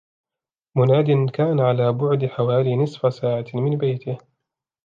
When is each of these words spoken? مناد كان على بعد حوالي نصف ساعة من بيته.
مناد 0.75 1.29
كان 1.31 1.59
على 1.59 1.91
بعد 1.91 2.25
حوالي 2.25 2.75
نصف 2.77 3.13
ساعة 3.13 3.45
من 3.53 3.77
بيته. 3.77 4.17